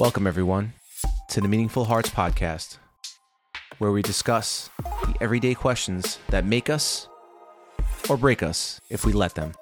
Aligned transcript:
Welcome, 0.00 0.26
everyone, 0.26 0.72
to 1.28 1.42
the 1.42 1.46
Meaningful 1.46 1.84
Hearts 1.84 2.08
podcast, 2.08 2.78
where 3.76 3.92
we 3.92 4.00
discuss 4.00 4.70
the 4.82 5.14
everyday 5.20 5.52
questions 5.52 6.18
that 6.30 6.46
make 6.46 6.70
us 6.70 7.06
or 8.08 8.16
break 8.16 8.42
us 8.42 8.80
if 8.88 9.04
we 9.04 9.12
let 9.12 9.34
them. 9.34 9.52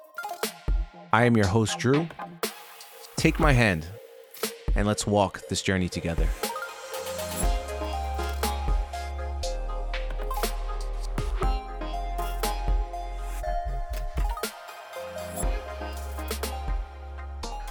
I 1.11 1.25
am 1.25 1.35
your 1.35 1.47
host, 1.47 1.77
Drew. 1.77 2.07
Take 3.17 3.37
my 3.37 3.51
hand 3.51 3.85
and 4.75 4.87
let's 4.87 5.05
walk 5.05 5.41
this 5.49 5.61
journey 5.61 5.89
together. 5.89 6.29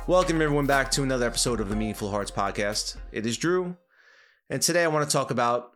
Welcome, 0.08 0.40
everyone, 0.40 0.64
back 0.64 0.90
to 0.92 1.02
another 1.02 1.26
episode 1.26 1.60
of 1.60 1.68
the 1.68 1.76
Meaningful 1.76 2.10
Hearts 2.10 2.30
podcast. 2.30 2.96
It 3.12 3.26
is 3.26 3.36
Drew, 3.36 3.76
and 4.48 4.62
today 4.62 4.82
I 4.82 4.88
want 4.88 5.06
to 5.06 5.12
talk 5.12 5.30
about 5.30 5.72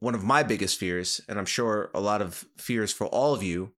one 0.00 0.16
of 0.16 0.24
my 0.24 0.42
biggest 0.42 0.80
fears, 0.80 1.20
and 1.28 1.38
I'm 1.38 1.46
sure 1.46 1.88
a 1.94 2.00
lot 2.00 2.20
of 2.20 2.44
fears 2.58 2.92
for 2.92 3.06
all 3.06 3.34
of 3.34 3.42
you, 3.44 3.70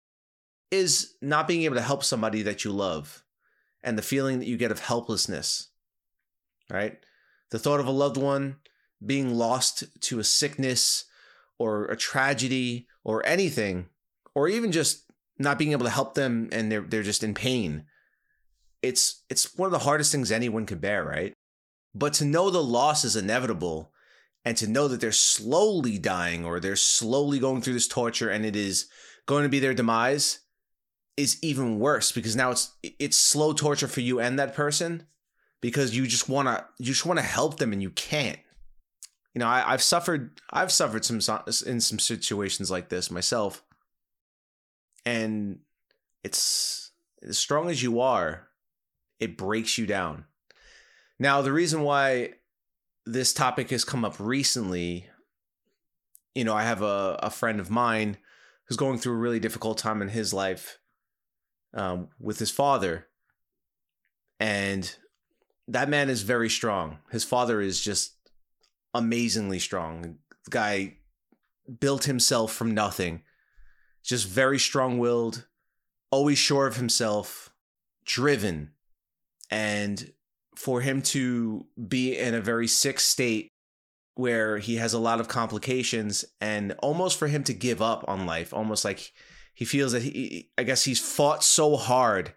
is 0.71 1.15
not 1.21 1.49
being 1.49 1.63
able 1.63 1.75
to 1.75 1.83
help 1.83 2.05
somebody 2.05 2.43
that 2.43 2.65
you 2.65 2.71
love 2.71 3.25
and 3.83 3.99
the 3.99 4.03
feeling 4.03 4.39
that 4.39 4.47
you 4.47 4.57
get 4.57 4.71
of 4.71 4.79
helplessness, 4.79 5.71
right? 6.71 6.99
The 7.51 7.59
thought 7.59 7.81
of 7.81 7.89
a 7.89 7.91
loved 7.91 8.17
one 8.17 8.59
being 9.05 9.35
lost 9.35 9.83
to 10.03 10.21
a 10.21 10.25
sickness 10.25 11.07
or 11.59 11.87
a 11.87 11.97
tragedy 11.97 12.87
or 13.03 13.27
anything, 13.27 13.87
or 14.33 14.47
even 14.47 14.71
just 14.71 15.11
not 15.41 15.59
being 15.59 15.73
able 15.73 15.87
to 15.87 15.91
help 15.91 16.15
them 16.15 16.51
and 16.53 16.71
they're, 16.71 16.83
they're 16.83 17.03
just 17.03 17.25
in 17.25 17.35
pain 17.35 17.87
it's 18.83 19.23
it's 19.31 19.57
one 19.57 19.67
of 19.67 19.73
the 19.73 19.81
hardest 19.81 20.13
things 20.13 20.33
anyone 20.33 20.67
can 20.67 20.79
bear, 20.79 21.05
right? 21.05 21.33
But 21.95 22.15
to 22.15 22.25
know 22.25 22.51
the 22.51 22.63
loss 22.63 23.05
is 23.05 23.17
inevitable 23.17 23.93
and 24.45 24.57
to 24.57 24.67
know 24.67 24.89
that 24.89 25.01
they're 25.01 25.13
slowly 25.13 25.99
dying 25.99 26.45
or 26.45 26.59
they're 26.59 26.77
slowly 26.77 27.39
going 27.39 27.63
through 27.63 27.75
this 27.75 27.89
torture 27.89 28.29
and 28.29 28.45
it 28.45 28.57
is 28.57 28.89
going 29.27 29.45
to 29.45 29.49
be 29.49 29.61
their 29.61 29.75
demise 29.75 30.41
is 31.17 31.39
even 31.43 31.79
worse 31.79 32.11
because 32.11 32.35
now 32.35 32.51
it's 32.51 32.75
it's 32.83 33.17
slow 33.17 33.53
torture 33.53 33.87
for 33.87 34.01
you 34.01 34.19
and 34.19 34.39
that 34.39 34.55
person 34.55 35.07
because 35.61 35.95
you 35.95 36.07
just 36.07 36.29
want 36.29 36.49
to 36.49 36.65
you 36.79 36.87
just 36.87 37.07
want 37.07 37.19
to 37.19 37.25
help 37.25 37.59
them 37.59 37.73
and 37.73 37.83
you 37.83 37.91
can't 37.91 38.39
you 39.35 39.39
know 39.39 39.47
I, 39.47 39.71
have 39.71 39.83
suffered 39.83 40.41
i've 40.51 40.73
suffered 40.73 41.05
some 41.05 41.21
in 41.67 41.81
some 41.81 41.99
situations 41.99 42.71
like 42.71 42.89
this 42.89 43.11
myself 43.11 43.63
and 45.05 45.59
it's 46.25 46.93
as 47.23 47.39
strong 47.39 47.69
as 47.69 47.83
you 47.83 48.01
are 48.01 48.49
it 49.23 49.37
breaks 49.37 49.79
you 49.79 49.87
down. 49.87 50.25
Now, 51.17 51.43
the 51.43 51.53
reason 51.53 51.83
why 51.83 52.31
this 53.07 53.33
topic 53.33 53.71
has 53.71 53.85
come 53.85 54.05
up 54.05 54.17
recently, 54.19 55.07
you 56.35 56.43
know, 56.43 56.55
I 56.55 56.65
have 56.65 56.83
a, 56.83 57.21
a 57.23 57.31
friend 57.31 57.61
of 57.61 57.71
mine 57.71 58.17
who's 58.65 58.77
going 58.77 58.99
through 58.99 59.15
a 59.15 59.19
really 59.19 59.39
difficult 59.39 59.79
time 59.79 60.03
in 60.03 60.09
his 60.09 60.35
life 60.35 60.81
um, 61.73 62.09
with 62.19 62.41
his 62.41 62.51
father. 62.51 63.07
And 64.41 64.93
that 65.69 65.89
man 65.89 66.11
is 66.11 66.23
very 66.23 66.51
strong. 66.51 66.99
His 67.13 67.23
father 67.23 67.61
is 67.61 67.81
just 67.81 68.15
amazingly 68.93 69.61
strong. 69.61 70.17
The 70.47 70.51
guy 70.51 70.97
built 71.79 72.05
himself 72.05 72.53
from 72.53 72.75
nothing, 72.75 73.23
just 74.03 74.27
very 74.27 74.59
strong 74.59 74.99
willed, 74.99 75.47
always 76.11 76.39
sure 76.39 76.67
of 76.67 76.75
himself, 76.75 77.51
driven, 78.05 78.73
and 79.53 80.13
for 80.57 80.81
him 80.81 81.01
to 81.01 81.67
be 81.89 82.19
in 82.19 82.35
a 82.35 82.41
very 82.41 82.67
sick 82.67 82.99
state 82.99 83.49
where 84.15 84.59
he 84.59 84.77
has 84.77 84.93
a 84.93 84.99
lot 84.99 85.21
of 85.21 85.29
complications 85.29 86.25
and 86.41 86.75
almost 86.81 87.19
for 87.19 87.29
him 87.29 87.45
to 87.45 87.55
give 87.55 87.81
up 87.81 88.05
on 88.09 88.27
life 88.27 88.53
almost 88.53 88.85
like 88.85 89.13
he 89.55 89.65
feels 89.65 89.93
that 89.93 90.03
he 90.03 90.51
i 90.59 90.63
guess 90.63 90.85
he's 90.85 91.01
fought 91.01 91.45
so 91.45 91.77
hard 91.77 92.35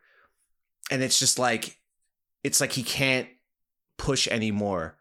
and 0.91 1.01
it's 1.01 1.19
just 1.19 1.39
like 1.39 1.79
it's 2.43 2.61
like 2.61 2.73
he 2.73 2.83
can't 2.83 3.27
push 3.97 4.27
anymore. 4.27 4.97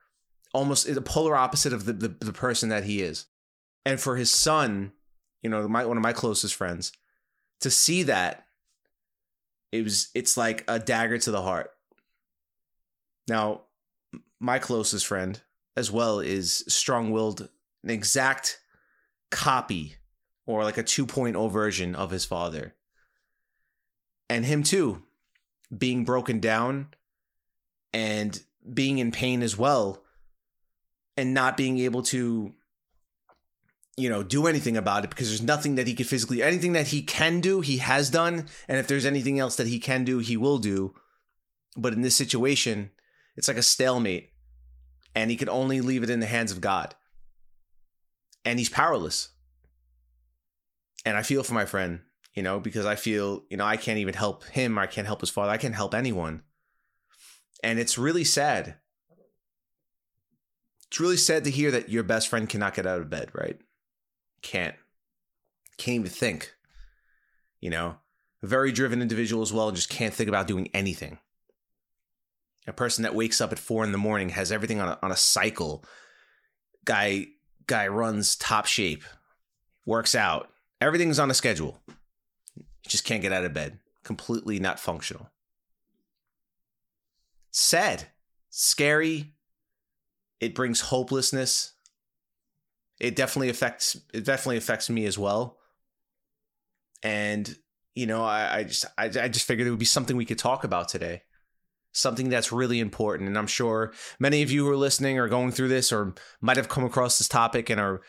Almost 0.55 0.93
the 0.93 1.03
polar 1.03 1.37
opposite 1.37 1.75
of 1.75 1.85
the, 1.85 1.93
the, 1.93 2.09
the 2.09 2.33
person 2.33 2.71
that 2.71 2.85
he 2.85 3.03
is. 3.03 3.27
And 3.85 4.01
for 4.01 4.17
his 4.17 4.31
son 4.31 4.93
you 5.45 5.51
know 5.51 5.69
my 5.69 5.85
one 5.85 5.97
of 5.97 6.03
my 6.03 6.13
closest 6.13 6.55
friends 6.55 6.91
to 7.61 7.71
see 7.71 8.03
that 8.05 8.47
it 9.71 9.85
was 9.85 10.09
it's 10.15 10.37
like 10.37 10.65
a 10.67 10.79
dagger 10.79 11.19
to 11.19 11.31
the 11.31 11.43
heart 11.43 11.71
now, 13.29 13.63
my 14.41 14.59
closest 14.59 15.07
friend 15.07 15.41
as 15.77 15.91
well 15.91 16.21
is 16.21 16.65
strong 16.69 17.11
willed, 17.11 17.49
an 17.83 17.91
exact 17.91 18.61
copy 19.31 19.97
or 20.47 20.63
like 20.65 20.79
a 20.79 20.85
2.0 20.85 21.51
version 21.51 21.95
of 21.95 22.11
his 22.11 22.25
father. 22.25 22.75
And 24.29 24.45
him 24.45 24.63
too, 24.63 25.03
being 25.77 26.05
broken 26.05 26.41
down 26.41 26.89
and 27.93 28.43
being 28.73 28.99
in 28.99 29.13
pain 29.13 29.43
as 29.43 29.57
well, 29.57 30.03
and 31.17 31.33
not 31.33 31.57
being 31.57 31.79
able 31.79 32.03
to, 32.03 32.55
you 33.97 34.09
know, 34.09 34.23
do 34.23 34.47
anything 34.47 34.77
about 34.77 35.05
it 35.05 35.11
because 35.11 35.29
there's 35.29 35.43
nothing 35.43 35.77
that 35.77 35.87
he 35.87 35.95
could 35.95 36.09
physically, 36.09 36.43
anything 36.43 36.73
that 36.73 36.89
he 36.89 37.03
can 37.03 37.41
do, 37.41 37.61
he 37.61 37.79
has 37.79 38.11
done. 38.11 38.47
And 38.67 38.79
if 38.79 38.89
there's 38.89 39.07
anything 39.07 39.39
else 39.39 39.57
that 39.57 39.69
he 39.69 39.79
can 39.79 40.05
do, 40.05 40.19
he 40.19 40.37
will 40.37 40.59
do. 40.59 40.95
But 41.77 41.93
in 41.93 42.03
this 42.03 42.17
situation, 42.17 42.91
it's 43.37 43.49
like 43.49 43.57
a 43.57 43.63
stalemate, 43.63 44.31
and 45.15 45.31
he 45.31 45.37
can 45.37 45.49
only 45.49 45.81
leave 45.81 46.03
it 46.03 46.11
in 46.11 46.21
the 46.21 46.27
hands 46.27 46.53
of 46.53 46.61
God. 46.61 46.95
And 48.45 48.59
he's 48.59 48.69
powerless. 48.69 49.31
And 51.05 51.17
I 51.17 51.23
feel 51.23 51.43
for 51.43 51.55
my 51.55 51.65
friend, 51.65 52.01
you 52.35 52.43
know, 52.43 52.61
because 52.61 52.87
I 52.87 52.95
feel, 52.95 53.45
you 53.51 53.57
know, 53.57 53.65
I 53.65 53.77
can't 53.77 53.99
even 53.99 54.15
help 54.15 54.45
him. 54.45 54.79
I 54.79 54.87
can't 54.87 55.07
help 55.07 55.21
his 55.21 55.31
father. 55.31 55.51
I 55.51 55.57
can't 55.57 55.75
help 55.75 55.95
anyone. 55.95 56.43
And 57.63 57.79
it's 57.79 57.99
really 57.99 58.25
sad. 58.25 58.77
It's 60.89 61.01
really 61.01 61.17
sad 61.17 61.45
to 61.45 61.51
hear 61.51 61.71
that 61.71 61.89
your 61.89 62.03
best 62.03 62.29
friend 62.29 62.49
cannot 62.49 62.75
get 62.75 62.87
out 62.87 63.01
of 63.01 63.11
bed, 63.11 63.31
right? 63.35 63.59
Can't. 64.43 64.77
Can't 65.77 66.01
even 66.01 66.11
think. 66.11 66.55
You 67.61 67.71
know, 67.71 67.97
a 68.43 68.47
very 68.47 68.73
driven 68.73 69.03
individual 69.03 69.43
as 69.43 69.53
well, 69.53 69.69
and 69.69 69.77
just 69.77 69.89
can't 69.89 70.15
think 70.15 70.29
about 70.29 70.47
doing 70.47 70.69
anything 70.75 71.19
a 72.67 72.73
person 72.73 73.03
that 73.03 73.15
wakes 73.15 73.41
up 73.41 73.53
at 73.53 73.59
four 73.59 73.85
in 73.85 73.93
the 73.93 73.99
morning 73.99 74.31
has 74.31 74.51
everything 74.51 74.81
on 74.81 74.89
a, 74.89 74.99
on 75.03 75.13
a 75.13 75.17
cycle. 75.17 75.85
Guy 76.85 77.29
guy 77.67 77.89
runs 77.89 78.37
top 78.37 78.67
shape 78.67 79.05
works 79.87 80.15
out. 80.15 80.51
Everything's 80.81 81.19
on 81.19 81.31
a 81.31 81.35
schedule. 81.35 81.81
He 82.57 82.89
just 82.89 83.05
can't 83.05 83.23
get 83.23 83.33
out 83.33 83.45
of 83.45 83.55
bed. 83.55 83.79
Completely 84.03 84.59
not 84.59 84.79
functional. 84.79 85.31
Sad. 87.51 88.09
Scary. 88.51 89.35
It 90.41 90.55
brings 90.55 90.81
hopelessness. 90.81 91.73
It 93.01 93.17
definitely 93.17 93.49
affects 93.49 93.97
it 94.13 94.25
definitely 94.25 94.57
affects 94.57 94.89
me 94.89 95.07
as 95.07 95.19
well. 95.19 95.59
And 97.03 97.57
you 97.95 98.07
know 98.07 98.25
i, 98.25 98.59
I 98.59 98.65
just 98.65 98.85
I, 98.99 99.05
I 99.05 99.29
just 99.29 99.47
figured 99.47 99.67
it 99.67 99.71
would 99.71 99.79
be 99.79 99.85
something 99.85 100.17
we 100.17 100.25
could 100.25 100.39
talk 100.39 100.65
about 100.65 100.89
today 100.89 101.23
something 101.95 102.29
that's 102.29 102.53
really 102.53 102.81
important. 102.81 103.29
And 103.29 103.39
I'm 103.39 103.47
sure 103.47 103.93
many 104.19 104.43
of 104.43 104.51
you 104.51 104.65
who 104.65 104.71
are 104.71 104.77
listening 104.77 105.19
are 105.19 105.29
going 105.29 105.53
through 105.53 105.69
this 105.69 105.93
or 105.93 106.15
might 106.41 106.59
have 106.59 106.69
come 106.69 106.85
across 106.85 107.17
this 107.17 107.29
topic 107.29 107.71
and 107.71 107.81
are 107.81 108.03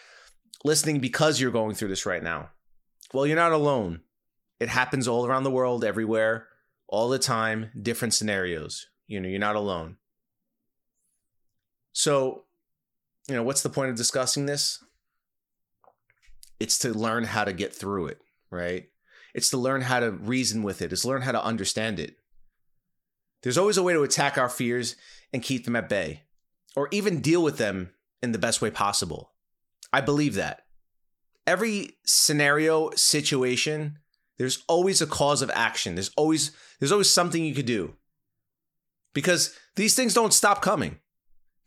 listening 0.66 1.00
because 1.00 1.40
you're 1.40 1.52
going 1.52 1.76
through 1.76 1.90
this 1.90 2.06
right 2.06 2.24
now. 2.24 2.50
Well, 3.14 3.26
you're 3.26 3.36
not 3.38 3.54
alone. 3.54 4.02
It 4.60 4.70
happens 4.70 5.08
all 5.08 5.26
around 5.26 5.44
the 5.44 5.52
world, 5.52 5.86
everywhere, 5.86 6.48
all 6.88 7.08
the 7.10 7.20
time, 7.20 7.72
different 7.80 8.14
scenarios. 8.14 8.88
You 9.08 9.20
know, 9.20 9.30
you're 9.30 9.40
not 9.40 9.56
alone. 9.56 9.98
So, 11.94 12.46
you 13.28 13.36
know, 13.36 13.44
what's 13.44 13.62
the 13.62 13.70
point 13.70 13.92
of 13.92 13.96
discussing 13.96 14.48
this? 14.48 14.84
It's 16.60 16.80
to 16.80 16.90
learn 16.94 17.26
how 17.26 17.44
to 17.44 17.54
get 17.54 17.74
through 17.74 18.08
it, 18.08 18.20
right? 18.50 18.88
It's 19.34 19.50
to 19.52 19.58
learn 19.58 19.82
how 19.82 20.00
to 20.00 20.12
reason 20.12 20.64
with 20.64 20.82
it. 20.82 20.92
It's 20.92 21.06
learn 21.06 21.22
how 21.22 21.34
to 21.34 21.44
understand 21.44 22.00
it. 22.00 22.16
There's 23.46 23.60
always 23.60 23.78
a 23.78 23.84
way 23.84 23.94
to 23.94 24.02
attack 24.02 24.40
our 24.40 24.50
fears 24.50 24.96
and 25.32 25.44
keep 25.44 25.66
them 25.66 25.76
at 25.76 25.88
bay, 25.88 26.24
or 26.76 26.90
even 26.92 27.22
deal 27.22 27.44
with 27.44 27.60
them 27.60 27.92
in 28.24 28.32
the 28.32 28.40
best 28.40 28.60
way 28.60 28.72
possible. 28.72 29.34
I 29.94 30.02
believe 30.02 30.34
that. 30.34 30.64
Every 31.46 31.92
scenario, 32.08 32.90
situation, 32.96 34.00
there's 34.40 34.64
always 34.68 35.00
a 35.00 35.06
cause 35.06 35.44
of 35.44 35.52
action. 35.54 35.94
There's 35.94 36.10
always 36.18 36.54
there's 36.80 36.92
always 36.92 37.12
something 37.12 37.46
you 37.46 37.54
could 37.54 37.68
do. 37.68 37.94
Because 39.14 39.56
these 39.76 39.94
things 39.94 40.16
don't 40.16 40.34
stop 40.34 40.64
coming. 40.64 40.98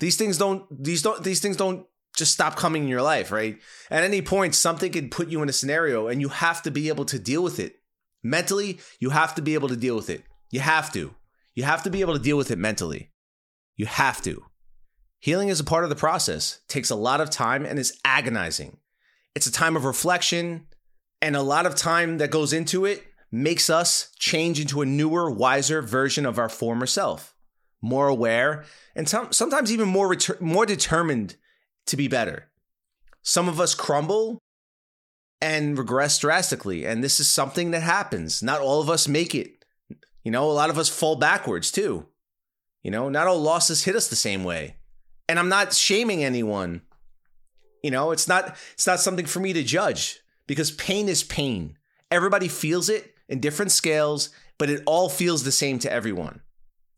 These 0.00 0.16
things 0.16 0.36
don't 0.36 0.64
these 0.82 1.02
don't 1.02 1.22
these 1.22 1.38
things 1.38 1.56
don't 1.56 1.86
just 2.16 2.32
stop 2.32 2.56
coming 2.56 2.82
in 2.82 2.88
your 2.88 3.02
life, 3.02 3.30
right? 3.30 3.56
At 3.88 4.02
any 4.02 4.20
point 4.20 4.56
something 4.56 4.90
could 4.90 5.12
put 5.12 5.28
you 5.28 5.42
in 5.44 5.48
a 5.48 5.52
scenario 5.52 6.08
and 6.08 6.20
you 6.20 6.30
have 6.30 6.60
to 6.62 6.72
be 6.72 6.88
able 6.88 7.04
to 7.04 7.20
deal 7.20 7.44
with 7.44 7.60
it. 7.60 7.76
Mentally, 8.20 8.80
you 8.98 9.10
have 9.10 9.36
to 9.36 9.42
be 9.42 9.54
able 9.54 9.68
to 9.68 9.76
deal 9.76 9.94
with 9.94 10.10
it. 10.10 10.24
You 10.50 10.58
have 10.58 10.92
to. 10.94 11.14
You 11.54 11.64
have 11.64 11.82
to 11.82 11.90
be 11.90 12.00
able 12.00 12.14
to 12.14 12.22
deal 12.22 12.36
with 12.36 12.50
it 12.50 12.58
mentally. 12.58 13.10
You 13.76 13.86
have 13.86 14.22
to. 14.22 14.44
Healing 15.20 15.48
is 15.48 15.60
a 15.60 15.64
part 15.64 15.84
of 15.84 15.90
the 15.90 15.96
process, 15.96 16.60
takes 16.68 16.90
a 16.90 16.96
lot 16.96 17.20
of 17.20 17.30
time, 17.30 17.64
and 17.64 17.78
is 17.78 17.98
agonizing. 18.04 18.78
It's 19.34 19.46
a 19.46 19.52
time 19.52 19.76
of 19.76 19.84
reflection, 19.84 20.66
and 21.20 21.34
a 21.34 21.42
lot 21.42 21.66
of 21.66 21.74
time 21.74 22.18
that 22.18 22.30
goes 22.30 22.52
into 22.52 22.84
it 22.84 23.04
makes 23.30 23.68
us 23.68 24.12
change 24.18 24.60
into 24.60 24.80
a 24.80 24.86
newer, 24.86 25.30
wiser 25.30 25.82
version 25.82 26.24
of 26.24 26.38
our 26.38 26.48
former 26.48 26.86
self, 26.86 27.34
more 27.82 28.08
aware, 28.08 28.64
and 28.94 29.08
sometimes 29.08 29.72
even 29.72 29.88
more, 29.88 30.08
ret- 30.08 30.40
more 30.40 30.66
determined 30.66 31.36
to 31.86 31.96
be 31.96 32.08
better. 32.08 32.48
Some 33.22 33.48
of 33.48 33.60
us 33.60 33.74
crumble 33.74 34.38
and 35.40 35.76
regress 35.76 36.18
drastically, 36.18 36.86
and 36.86 37.02
this 37.02 37.20
is 37.20 37.28
something 37.28 37.70
that 37.72 37.82
happens. 37.82 38.42
Not 38.42 38.60
all 38.60 38.80
of 38.80 38.90
us 38.90 39.06
make 39.06 39.34
it. 39.34 39.57
You 40.28 40.32
know, 40.32 40.50
a 40.50 40.52
lot 40.52 40.68
of 40.68 40.76
us 40.76 40.90
fall 40.90 41.16
backwards 41.16 41.70
too. 41.70 42.04
You 42.82 42.90
know, 42.90 43.08
not 43.08 43.26
all 43.26 43.40
losses 43.40 43.84
hit 43.84 43.96
us 43.96 44.08
the 44.08 44.14
same 44.14 44.44
way. 44.44 44.76
And 45.26 45.38
I'm 45.38 45.48
not 45.48 45.72
shaming 45.72 46.22
anyone. 46.22 46.82
You 47.82 47.90
know, 47.90 48.10
it's 48.10 48.28
not 48.28 48.54
it's 48.74 48.86
not 48.86 49.00
something 49.00 49.24
for 49.24 49.40
me 49.40 49.54
to 49.54 49.62
judge 49.62 50.20
because 50.46 50.70
pain 50.72 51.08
is 51.08 51.24
pain. 51.24 51.78
Everybody 52.10 52.46
feels 52.46 52.90
it 52.90 53.14
in 53.30 53.40
different 53.40 53.72
scales, 53.72 54.28
but 54.58 54.68
it 54.68 54.82
all 54.84 55.08
feels 55.08 55.44
the 55.44 55.50
same 55.50 55.78
to 55.78 55.90
everyone. 55.90 56.42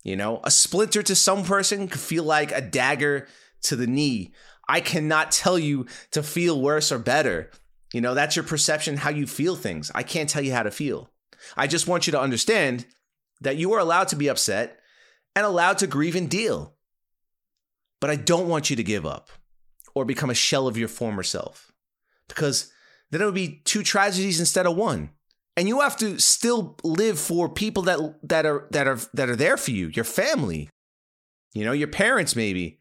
You 0.03 0.17
know, 0.17 0.41
a 0.43 0.51
splinter 0.51 1.05
to 1.05 1.15
some 1.15 1.45
person 1.45 1.87
could 1.87 2.01
feel 2.01 2.25
like 2.25 2.51
a 2.51 2.61
dagger 2.61 3.29
to 3.63 3.77
the 3.77 3.87
knee. 3.87 4.33
I 4.69 4.81
cannot 4.81 5.31
tell 5.31 5.57
you 5.57 5.87
to 6.11 6.25
feel 6.25 6.61
worse 6.61 6.91
or 6.91 6.99
better. 6.99 7.49
You 7.93 8.01
know, 8.01 8.15
that's 8.15 8.35
your 8.35 8.45
perception, 8.45 8.97
how 8.97 9.11
you 9.11 9.29
feel 9.29 9.55
things. 9.55 9.93
I 9.95 10.03
can't 10.03 10.29
tell 10.29 10.43
you 10.43 10.53
how 10.53 10.65
to 10.65 10.73
feel. 10.73 11.13
I 11.57 11.69
just 11.69 11.87
want 11.87 12.09
you 12.09 12.11
to 12.11 12.21
understand 12.21 12.87
that 13.41 13.57
you 13.57 13.73
are 13.73 13.81
allowed 13.81 14.09
to 14.09 14.17
be 14.17 14.29
upset 14.29 14.79
and 15.35 15.45
allowed 15.47 15.79
to 15.79 15.87
grieve 15.87 16.17
and 16.17 16.29
deal. 16.29 16.75
But 18.01 18.11
I 18.11 18.17
don't 18.17 18.49
want 18.49 18.71
you 18.71 18.77
to 18.77 18.83
give 18.83 19.05
up 19.05 19.29
or 19.95 20.05
become 20.05 20.31
a 20.31 20.35
shell 20.35 20.67
of 20.67 20.77
your 20.77 20.89
former 20.89 21.23
self 21.23 21.73
because 22.29 22.73
then 23.11 23.21
it 23.21 23.25
would 23.25 23.35
be 23.35 23.61
two 23.65 23.83
tragedies 23.83 24.41
instead 24.41 24.67
of 24.67 24.77
one. 24.77 25.11
And 25.57 25.69
you 25.69 25.81
have 25.81 25.97
to 25.99 26.19
still 26.19 26.77
live 26.85 27.19
for 27.19 27.49
people 27.49 27.83
that 27.83 27.99
that 28.23 28.47
are 28.47 28.69
that 28.71 28.87
are 28.87 28.99
that 29.13 29.29
are 29.29 29.37
there 29.37 29.57
for 29.57 29.73
you, 29.73 29.89
your 29.89 30.05
family. 30.05 30.71
You 31.53 31.65
know, 31.65 31.73
your 31.73 31.89
parents 31.89 32.37
maybe. 32.37 32.79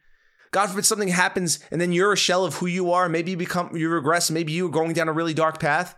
God 0.52 0.68
forbid 0.68 0.86
something 0.86 1.10
happens 1.10 1.60
and 1.72 1.80
then 1.82 1.92
you're 1.92 2.14
a 2.14 2.18
shell 2.18 2.46
of 2.46 2.56
who 2.56 2.68
you 2.68 2.92
are, 2.92 3.10
maybe 3.10 3.32
you 3.32 3.38
become 3.38 3.76
you 3.76 3.90
regress, 3.90 4.32
maybe 4.32 4.52
you 4.52 4.68
are 4.68 4.72
going 4.72 4.94
down 4.94 5.10
a 5.10 5.14
really 5.14 5.34
dark 5.34 5.60
path. 5.60 5.96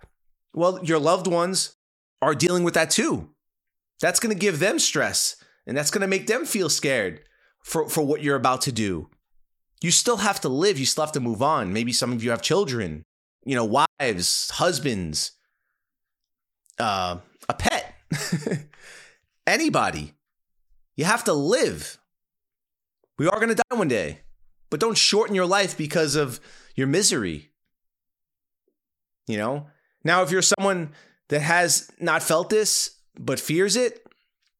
Well, 0.53 0.83
your 0.83 0.99
loved 0.99 1.27
ones 1.27 1.75
are 2.21 2.35
dealing 2.35 2.63
with 2.63 2.73
that 2.73 2.89
too. 2.89 3.29
That's 4.01 4.19
going 4.19 4.33
to 4.33 4.39
give 4.39 4.59
them 4.59 4.79
stress 4.79 5.35
and 5.65 5.77
that's 5.77 5.91
going 5.91 6.01
to 6.01 6.07
make 6.07 6.27
them 6.27 6.45
feel 6.45 6.69
scared 6.69 7.21
for, 7.63 7.87
for 7.87 8.01
what 8.01 8.23
you're 8.23 8.35
about 8.35 8.61
to 8.61 8.71
do. 8.71 9.09
You 9.81 9.91
still 9.91 10.17
have 10.17 10.41
to 10.41 10.49
live. 10.49 10.79
You 10.79 10.85
still 10.85 11.05
have 11.05 11.13
to 11.13 11.19
move 11.19 11.41
on. 11.41 11.73
Maybe 11.73 11.93
some 11.93 12.11
of 12.11 12.23
you 12.23 12.31
have 12.31 12.41
children, 12.41 13.03
you 13.45 13.55
know, 13.55 13.85
wives, 13.99 14.51
husbands, 14.51 15.31
uh, 16.79 17.17
a 17.47 17.53
pet, 17.53 17.95
anybody. 19.47 20.13
You 20.95 21.05
have 21.05 21.23
to 21.25 21.33
live. 21.33 21.97
We 23.17 23.27
are 23.27 23.37
going 23.37 23.49
to 23.49 23.55
die 23.55 23.75
one 23.75 23.87
day, 23.87 24.21
but 24.69 24.79
don't 24.79 24.97
shorten 24.97 25.35
your 25.35 25.45
life 25.45 25.77
because 25.77 26.15
of 26.15 26.39
your 26.75 26.87
misery. 26.87 27.51
You 29.27 29.37
know? 29.37 29.67
Now, 30.03 30.23
if 30.23 30.31
you're 30.31 30.41
someone 30.41 30.91
that 31.29 31.41
has 31.41 31.91
not 31.99 32.23
felt 32.23 32.49
this 32.49 33.00
but 33.19 33.39
fears 33.39 33.75
it, 33.75 34.05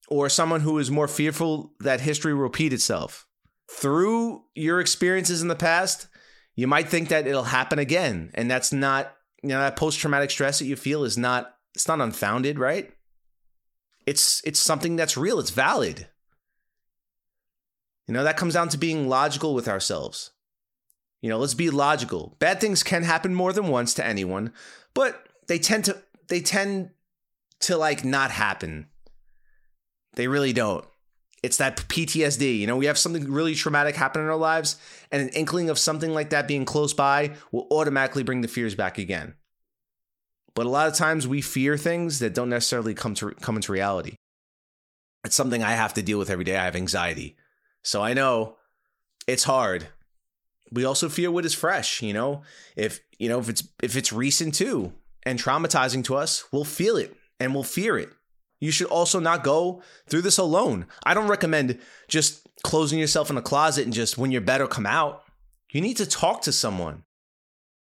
or 0.10 0.28
someone 0.28 0.62
who 0.62 0.78
is 0.78 0.92
more 0.92 1.08
fearful 1.08 1.74
that 1.80 2.02
history 2.02 2.34
repeat 2.34 2.74
itself. 2.74 3.26
Through 3.70 4.44
your 4.56 4.82
experiences 4.82 5.42
in 5.42 5.48
the 5.48 5.56
past, 5.56 6.08
you 6.56 6.68
might 6.68 6.90
think 6.90 7.08
that 7.10 7.26
it'll 7.26 7.44
happen 7.44 7.80
again. 7.80 8.30
And 8.34 8.52
that's 8.52 8.74
not, 8.74 9.16
you 9.42 9.50
know, 9.50 9.60
that 9.60 9.78
post 9.78 10.00
traumatic 10.00 10.30
stress 10.30 10.60
that 10.60 10.66
you 10.66 10.76
feel 10.76 11.06
is 11.06 11.18
not, 11.18 11.56
it's 11.74 11.88
not 11.88 12.02
unfounded, 12.02 12.60
right? 12.60 12.92
It's, 14.06 14.42
it's 14.46 14.60
something 14.60 14.98
that's 14.98 15.16
real, 15.16 15.40
it's 15.40 15.52
valid. 15.52 16.08
You 18.08 18.14
know, 18.14 18.26
that 18.26 18.36
comes 18.36 18.56
down 18.56 18.68
to 18.70 18.78
being 18.78 19.08
logical 19.08 19.54
with 19.54 19.70
ourselves. 19.70 20.32
You 21.22 21.30
know, 21.30 21.38
let's 21.38 21.54
be 21.54 21.70
logical. 21.70 22.36
Bad 22.40 22.60
things 22.60 22.84
can 22.84 23.04
happen 23.04 23.34
more 23.34 23.54
than 23.54 23.68
once 23.68 23.94
to 23.94 24.06
anyone, 24.06 24.52
but 24.94 25.30
they 25.48 25.60
tend 25.60 25.86
to, 25.86 26.02
they 26.28 26.42
tend 26.42 26.90
to 27.62 27.78
like 27.78 28.04
not 28.04 28.32
happen 28.32 28.88
they 30.14 30.28
really 30.28 30.54
don't. 30.54 30.86
It's 31.44 31.58
that 31.58 31.78
PTSD. 31.78 32.60
You 32.60 32.68
know, 32.68 32.78
we 32.78 32.86
have 32.86 32.98
something 32.98 33.32
really 33.32 33.56
traumatic 33.56 33.96
happen 33.96 34.22
in 34.22 34.28
our 34.28 34.36
lives, 34.36 34.78
and 35.12 35.22
an 35.22 35.30
inkling 35.30 35.70
of 35.70 35.80
something 35.80 36.14
like 36.14 36.30
that 36.30 36.48
being 36.48 36.66
close 36.66 36.94
by 36.94 37.32
will 37.52 37.68
automatically 37.72 38.24
bring 38.24 38.42
the 38.42 38.48
fears 38.48 38.76
back 38.76 38.98
again. 38.98 39.34
But 40.54 40.66
a 40.66 40.70
lot 40.70 40.88
of 40.88 40.96
times 40.96 41.28
we 41.28 41.42
fear 41.42 41.78
things 41.78 42.20
that 42.20 42.34
don't 42.34 42.50
necessarily 42.50 42.94
come 42.94 43.16
to 43.16 43.32
come 43.42 43.56
into 43.56 43.72
reality. 43.72 44.16
It's 45.24 45.36
something 45.36 45.64
I 45.64 45.72
have 45.72 45.94
to 45.96 46.02
deal 46.02 46.20
with 46.20 46.30
every 46.30 46.44
day. 46.44 46.58
I 46.58 46.66
have 46.66 46.76
anxiety. 46.76 47.38
So 47.84 48.04
I 48.04 48.14
know 48.14 48.58
it's 49.28 49.46
hard. 49.46 49.88
We 50.72 50.84
also 50.84 51.10
fear 51.10 51.32
what 51.32 51.46
is 51.46 51.54
fresh, 51.54 52.02
you 52.02 52.14
know? 52.14 52.44
If, 52.76 53.02
you 53.18 53.30
know, 53.30 53.40
if 53.40 53.50
it's 53.50 53.68
if 53.82 53.96
it's 53.96 54.14
recent 54.14 54.54
too 54.54 54.94
and 55.24 55.40
traumatizing 55.40 56.04
to 56.06 56.16
us, 56.16 56.44
we'll 56.52 56.66
feel 56.66 56.98
it 56.98 57.16
and 57.44 57.54
we'll 57.54 57.64
fear 57.64 57.98
it. 57.98 58.10
You 58.60 58.72
should 58.72 58.88
also 58.88 59.20
not 59.20 59.44
go 59.44 59.82
through 60.08 60.22
this 60.22 60.38
alone. 60.38 60.86
I 61.04 61.14
don't 61.14 61.28
recommend 61.28 61.80
just 62.08 62.48
closing 62.64 63.00
yourself 63.00 63.30
in 63.30 63.38
a 63.38 63.42
closet 63.42 63.86
and 63.86 63.94
just 63.94 64.18
when 64.18 64.32
you're 64.32 64.42
better 64.42 64.68
come 64.68 64.86
out. 64.86 65.24
You 65.72 65.82
need 65.82 65.98
to 65.98 66.06
talk 66.06 66.42
to 66.44 66.52
someone. 66.52 67.04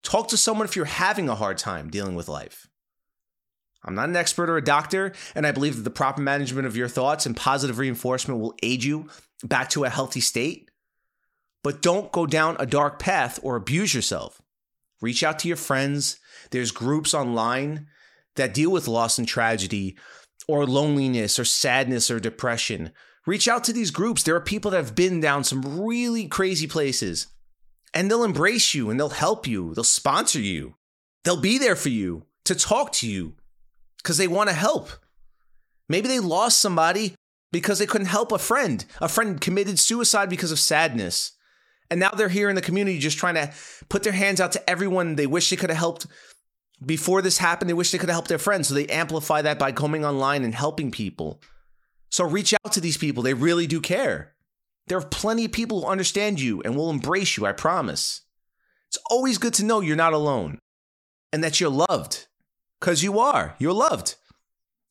Talk 0.03 0.29
to 0.29 0.37
someone 0.37 0.67
if 0.67 0.77
you're 0.77 0.85
having 0.85 1.29
a 1.29 1.35
hard 1.35 1.59
time 1.59 1.91
dealing 1.91 2.15
with 2.15 2.29
life. 2.29 2.69
I'm 3.85 3.97
not 3.97 4.09
an 4.09 4.17
expert 4.17 4.49
or 4.49 4.56
a 4.56 4.65
doctor, 4.65 5.12
and 5.35 5.47
I 5.47 5.50
believe 5.50 5.77
that 5.77 5.83
the 5.83 5.91
proper 5.91 6.21
management 6.21 6.67
of 6.67 6.77
your 6.77 6.89
thoughts 6.89 7.27
and 7.27 7.37
positive 7.37 7.79
reinforcement 7.79 8.39
will 8.39 8.55
aid 8.62 8.85
you 8.85 9.09
back 9.43 9.71
to 9.71 9.85
a 9.85 9.91
healthy 9.91 10.21
state. 10.21 10.71
But 11.65 11.83
don't 11.83 12.12
go 12.12 12.27
down 12.27 12.56
a 12.61 12.67
dark 12.67 13.00
path 13.00 13.41
or 13.43 13.56
abuse 13.56 13.94
yourself. 13.94 14.41
Reach 15.00 15.25
out 15.25 15.41
to 15.41 15.49
your 15.49 15.56
friends. 15.56 16.21
There's 16.50 16.71
groups 16.71 17.15
online 17.15 17.89
that 18.37 18.55
deal 18.55 18.70
with 18.70 18.88
loss 18.88 19.19
and 19.19 19.26
tragedy 19.26 19.96
or 20.49 20.67
loneliness 20.67 21.38
or 21.38 21.44
sadness 21.44 22.11
or 22.11 22.20
depression, 22.20 22.93
reach 23.26 23.49
out 23.49 23.64
to 23.64 23.73
these 23.73 23.90
groups. 23.90 24.22
There 24.22 24.34
are 24.34 24.41
people 24.41 24.70
that 24.70 24.79
have 24.79 24.94
been 24.94 25.20
down 25.20 25.44
some 25.44 25.82
really 25.82 26.27
crazy 26.27 26.67
places 26.67 27.29
and 27.94 28.10
they'll 28.10 28.24
embrace 28.24 28.74
you 28.74 28.91
and 28.91 28.98
they'll 28.98 29.10
help 29.10 29.46
you. 29.46 29.74
They'll 29.74 29.84
sponsor 29.84 30.41
you. 30.41 30.74
They'll 31.24 31.41
be 31.41 31.58
there 31.58 31.77
for 31.77 31.91
you 31.91 32.24
to 32.44 32.55
talk 32.55 32.93
to 32.93 33.08
you 33.08 33.34
because 33.98 34.17
they 34.17 34.29
want 34.29 34.48
to 34.48 34.55
help. 34.55 34.91
Maybe 35.89 36.08
they 36.08 36.20
lost 36.20 36.60
somebody 36.60 37.15
because 37.53 37.79
they 37.79 37.86
couldn't 37.86 38.06
help 38.06 38.32
a 38.32 38.39
friend. 38.39 38.84
A 39.01 39.08
friend 39.08 39.41
committed 39.41 39.79
suicide 39.79 40.31
because 40.31 40.51
of 40.51 40.58
sadness. 40.58 41.32
And 41.91 42.01
now 42.01 42.10
they're 42.10 42.31
here 42.31 42.48
in 42.48 42.56
the 42.56 42.62
community 42.62 42.98
just 42.98 43.19
trying 43.19 43.34
to 43.34 43.53
put 43.91 44.03
their 44.03 44.12
hands 44.12 44.41
out 44.41 44.53
to 44.53 44.70
everyone 44.70 45.17
they 45.17 45.27
wish 45.27 45.51
they 45.51 45.56
could 45.56 45.69
have 45.69 45.79
helped 45.79 46.06
before 46.84 47.22
this 47.22 47.39
happened, 47.39 47.69
they 47.69 47.74
wish 47.74 47.91
they 47.91 47.98
could 47.98 48.08
have 48.08 48.15
helped 48.15 48.29
their 48.29 48.39
friends. 48.39 48.69
So 48.69 48.74
they 48.74 48.86
amplify 48.86 49.43
that 49.43 49.58
by 49.58 49.72
coming 49.72 50.05
online 50.05 50.44
and 50.44 50.55
helping 50.55 50.91
people. 50.91 51.41
So 52.10 52.24
reach 52.24 52.55
out 52.65 52.72
to 52.72 52.81
these 52.81 52.96
people. 52.96 53.22
They 53.22 53.34
really 53.34 53.67
do 53.67 53.81
care. 53.81 54.34
There 54.86 54.98
are 54.98 55.06
plenty 55.06 55.44
of 55.44 55.53
people 55.53 55.81
who 55.81 55.86
understand 55.86 56.41
you 56.41 56.60
and 56.62 56.77
will 56.77 56.91
embrace 56.91 57.36
you, 57.36 57.46
I 57.46 57.53
promise. 57.53 58.22
It's 58.89 58.98
always 59.10 59.39
good 59.39 59.55
to 59.55 59.65
know 59.65 59.81
you're 59.81 59.96
not 59.96 60.12
alone 60.12 60.58
and 61.32 61.43
that 61.43 61.60
you're 61.60 61.70
loved 61.70 62.27
because 62.81 63.03
you 63.03 63.19
are. 63.19 63.55
You're 63.58 63.72
loved. 63.72 64.17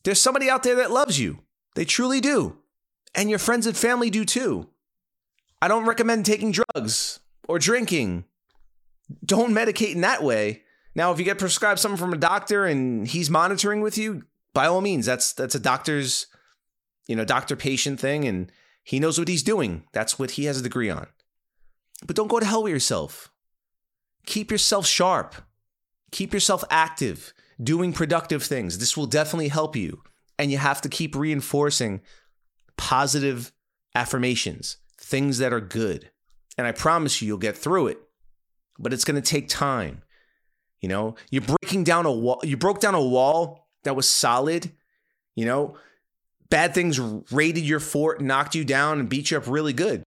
There's 0.03 0.21
somebody 0.21 0.49
out 0.49 0.63
there 0.63 0.75
that 0.77 0.91
loves 0.91 1.19
you. 1.19 1.39
They 1.75 1.85
truly 1.85 2.21
do. 2.21 2.57
And 3.13 3.29
your 3.29 3.39
friends 3.39 3.67
and 3.67 3.77
family 3.77 4.09
do 4.09 4.25
too. 4.25 4.69
I 5.61 5.67
don't 5.67 5.85
recommend 5.85 6.25
taking 6.25 6.51
drugs 6.51 7.19
or 7.47 7.59
drinking. 7.59 8.25
Don't 9.23 9.53
medicate 9.53 9.93
in 9.93 10.01
that 10.01 10.23
way 10.23 10.63
now, 10.93 11.11
if 11.11 11.19
you 11.19 11.25
get 11.25 11.39
prescribed 11.39 11.79
something 11.79 11.97
from 11.97 12.13
a 12.13 12.17
doctor 12.17 12.65
and 12.65 13.07
he's 13.07 13.29
monitoring 13.29 13.81
with 13.81 13.97
you, 13.97 14.23
by 14.53 14.67
all 14.67 14.81
means, 14.81 15.05
that's 15.05 15.31
that's 15.31 15.55
a 15.55 15.59
doctor's, 15.59 16.27
you 17.07 17.15
know, 17.15 17.23
doctor 17.23 17.55
patient 17.55 17.99
thing, 17.99 18.25
and 18.25 18.51
he 18.83 18.99
knows 18.99 19.17
what 19.17 19.29
he's 19.29 19.43
doing. 19.43 19.83
That's 19.93 20.19
what 20.19 20.31
he 20.31 20.45
has 20.45 20.59
a 20.59 20.63
degree 20.63 20.89
on. 20.89 21.07
But 22.05 22.15
don't 22.15 22.27
go 22.27 22.39
to 22.39 22.45
hell 22.45 22.63
with 22.63 22.73
yourself. 22.73 23.31
Keep 24.25 24.51
yourself 24.51 24.85
sharp. 24.85 25.35
Keep 26.11 26.33
yourself 26.33 26.63
active, 26.69 27.33
doing 27.63 27.93
productive 27.93 28.43
things. 28.43 28.79
This 28.79 28.97
will 28.97 29.05
definitely 29.05 29.47
help 29.47 29.75
you. 29.75 30.03
And 30.37 30.51
you 30.51 30.57
have 30.57 30.81
to 30.81 30.89
keep 30.89 31.15
reinforcing 31.15 32.01
positive 32.75 33.53
affirmations, 33.95 34.77
things 34.97 35.37
that 35.37 35.53
are 35.53 35.61
good. 35.61 36.09
And 36.57 36.67
I 36.67 36.73
promise 36.73 37.21
you, 37.21 37.27
you'll 37.27 37.37
get 37.37 37.55
through 37.55 37.87
it. 37.87 37.99
But 38.77 38.91
it's 38.91 39.05
going 39.05 39.21
to 39.21 39.27
take 39.27 39.47
time. 39.47 40.01
You 40.81 40.89
know, 40.89 41.15
you're 41.29 41.43
breaking 41.43 41.83
down 41.83 42.05
a 42.05 42.11
wall. 42.11 42.41
You 42.43 42.57
broke 42.57 42.79
down 42.79 42.95
a 42.95 43.03
wall 43.03 43.67
that 43.83 43.95
was 43.95 44.09
solid. 44.09 44.71
You 45.35 45.45
know, 45.45 45.77
bad 46.49 46.73
things 46.73 46.99
raided 47.31 47.63
your 47.63 47.79
fort, 47.79 48.19
knocked 48.21 48.55
you 48.55 48.65
down, 48.65 48.99
and 48.99 49.07
beat 49.07 49.31
you 49.31 49.37
up 49.37 49.47
really 49.47 49.73
good. 49.73 50.03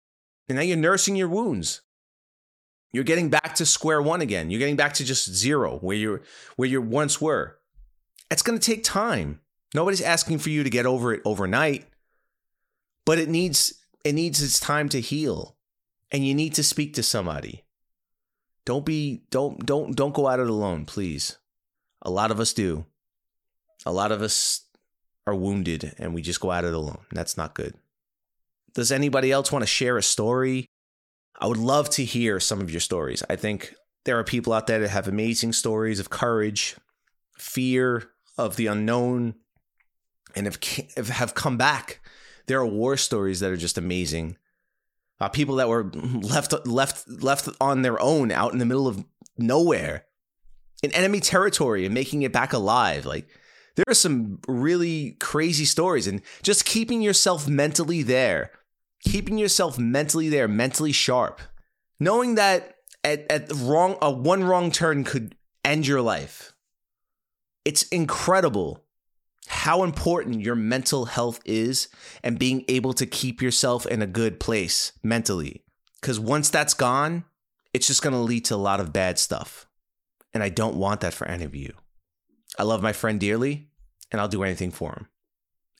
And 0.49 0.57
now 0.57 0.63
you're 0.63 0.77
nursing 0.77 1.17
your 1.17 1.29
wounds. 1.29 1.83
You're 2.93 3.05
getting 3.05 3.29
back 3.29 3.55
to 3.57 3.67
square 3.67 4.01
one 4.01 4.21
again. 4.21 4.51
You're 4.51 4.61
getting 4.61 4.77
back 4.77 4.95
to 4.95 5.05
just 5.05 5.31
zero 5.35 5.79
where 5.79 5.97
you 5.97 6.21
where 6.57 6.69
you 6.69 6.81
once 6.81 7.21
were. 7.21 7.59
It's 8.31 8.43
going 8.43 8.59
to 8.59 8.65
take 8.65 8.85
time. 8.85 9.41
Nobody's 9.75 10.01
asking 10.01 10.39
for 10.39 10.51
you 10.51 10.65
to 10.65 10.71
get 10.71 10.87
over 10.87 11.13
it 11.13 11.21
overnight, 11.25 11.87
but 13.05 13.19
it 13.19 13.29
needs 13.29 13.75
it 14.05 14.15
needs 14.15 14.43
its 14.43 14.61
time 14.61 14.89
to 14.91 15.01
heal. 15.01 15.57
And 16.11 16.27
you 16.27 16.35
need 16.35 16.55
to 16.55 16.63
speak 16.63 16.95
to 16.95 17.03
somebody. 17.03 17.65
Don't 18.69 18.85
be 18.85 19.23
don't 19.31 19.65
don't 19.65 19.97
don't 19.97 20.13
go 20.15 20.29
at 20.29 20.41
it 20.41 20.47
alone, 20.47 20.85
please. 20.85 21.39
A 22.03 22.11
lot 22.11 22.31
of 22.31 22.39
us 22.39 22.53
do. 22.53 22.85
A 23.87 23.91
lot 23.91 24.13
of 24.13 24.21
us 24.21 24.67
are 25.27 25.35
wounded 25.35 25.95
and 25.97 26.13
we 26.13 26.21
just 26.21 26.39
go 26.39 26.53
at 26.53 26.67
it 26.67 26.75
alone. 26.75 27.07
That's 27.11 27.39
not 27.39 27.55
good. 27.55 27.77
Does 28.75 28.93
anybody 28.93 29.33
else 29.33 29.51
want 29.51 29.63
to 29.63 29.67
share 29.67 29.97
a 29.97 30.03
story? 30.03 30.67
I 31.41 31.47
would 31.47 31.57
love 31.57 31.89
to 31.93 32.05
hear 32.05 32.41
some 32.41 32.61
of 32.61 32.71
your 32.71 32.81
stories. 32.81 33.23
I 33.31 33.37
think 33.37 33.75
there 34.05 34.19
are 34.19 34.25
people 34.25 34.53
out 34.53 34.67
there 34.67 34.81
that 34.81 34.91
have 34.91 35.09
amazing 35.09 35.55
stories 35.55 35.99
of 35.99 36.11
courage, 36.11 36.77
fear 37.39 38.11
of 38.37 38.57
the 38.57 38.67
unknown, 38.67 39.37
and 40.37 40.45
have 40.45 40.59
have 41.17 41.33
come 41.33 41.57
back. 41.57 42.03
There 42.49 42.61
are 42.61 42.67
war 42.67 42.99
stories 42.99 43.41
that 43.41 43.51
are 43.51 43.57
just 43.57 43.79
amazing. 43.79 44.37
Uh, 45.21 45.29
people 45.29 45.57
that 45.57 45.69
were 45.69 45.91
left 46.23 46.55
left 46.67 47.09
left 47.09 47.49
on 47.61 47.83
their 47.83 48.01
own 48.01 48.31
out 48.31 48.53
in 48.53 48.59
the 48.59 48.67
middle 48.67 48.87
of 48.87 49.05
nowhere 49.37 50.05
in 50.83 50.93
enemy 50.93 51.19
territory 51.21 51.85
and 51.85 51.93
making 51.93 52.23
it 52.23 52.33
back 52.33 52.53
alive. 52.53 53.05
Like 53.05 53.29
there 53.75 53.85
are 53.89 53.95
some 53.95 54.39
really 54.47 55.17
crazy 55.21 55.65
stories, 55.65 56.07
and 56.07 56.23
just 56.43 56.65
keeping 56.65 57.03
yourself 57.03 57.49
mentally 57.49 58.03
there, 58.03 58.53
keeping 59.03 59.39
yourself 59.39 59.79
mentally 59.79 60.29
there, 60.29 60.49
mentally 60.49 60.93
sharp, 60.93 61.41
knowing 61.99 62.37
that 62.37 62.77
at 63.03 63.27
at 63.31 63.53
wrong 63.53 63.97
a 64.01 64.11
one 64.11 64.45
wrong 64.45 64.71
turn 64.71 65.05
could 65.05 65.35
end 65.65 65.87
your 65.87 66.01
life. 66.01 66.53
It's 67.65 67.83
incredible 67.85 68.85
how 69.47 69.83
important 69.83 70.41
your 70.41 70.55
mental 70.55 71.07
health 71.07 71.41
is 71.45 71.89
and 72.23 72.39
being 72.39 72.65
able 72.69 72.93
to 72.95 73.07
keep 73.07 73.41
yourself 73.41 73.87
in 73.87 74.03
a 74.03 74.07
good 74.07 74.41
place 74.41 74.93
mentally. 75.03 75.63
Because 76.01 76.21
once 76.21 76.51
that's 76.51 76.75
gone, 76.75 77.25
it's 77.73 77.87
just 77.87 78.03
going 78.03 78.13
to 78.13 78.21
lead 78.21 78.45
to 78.47 78.55
a 78.55 78.57
lot 78.57 78.81
of 78.81 78.93
bad 78.93 79.19
stuff. 79.19 79.67
And 80.35 80.43
I 80.43 80.49
don't 80.49 80.77
want 80.77 81.01
that 81.01 81.15
for 81.15 81.27
any 81.27 81.45
of 81.45 81.55
you. 81.55 81.73
I 82.59 82.63
love 82.65 82.83
my 82.83 82.93
friend 82.93 83.19
dearly 83.19 83.71
and 84.11 84.21
I'll 84.21 84.29
do 84.29 84.43
anything 84.43 84.71
for 84.71 84.93
him. 84.93 85.09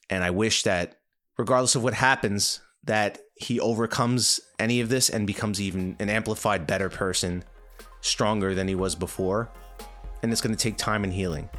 And 0.09 0.23
I 0.23 0.31
wish 0.31 0.63
that, 0.63 0.99
regardless 1.37 1.75
of 1.75 1.83
what 1.83 1.93
happens, 1.93 2.61
that 2.83 3.19
he 3.35 3.59
overcomes 3.59 4.39
any 4.57 4.81
of 4.81 4.89
this 4.89 5.09
and 5.09 5.27
becomes 5.27 5.61
even 5.61 5.95
an 5.99 6.09
amplified, 6.09 6.65
better 6.65 6.89
person, 6.89 7.43
stronger 8.01 8.55
than 8.55 8.67
he 8.67 8.75
was 8.75 8.95
before. 8.95 9.51
And 10.21 10.31
it's 10.31 10.41
going 10.41 10.55
to 10.55 10.61
take 10.61 10.77
time 10.77 11.03
and 11.03 11.13
healing. 11.13 11.49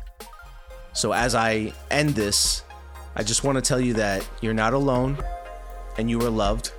So, 0.92 1.12
as 1.12 1.34
I 1.34 1.72
end 1.90 2.10
this, 2.10 2.64
I 3.16 3.22
just 3.22 3.44
want 3.44 3.56
to 3.56 3.62
tell 3.62 3.80
you 3.80 3.94
that 3.94 4.28
you're 4.40 4.54
not 4.54 4.72
alone 4.72 5.18
and 5.98 6.10
you 6.10 6.20
are 6.22 6.30
loved. 6.30 6.72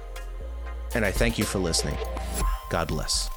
And 0.93 1.05
I 1.05 1.11
thank 1.11 1.37
you 1.37 1.45
for 1.45 1.59
listening. 1.59 1.97
God 2.69 2.87
bless. 2.87 3.29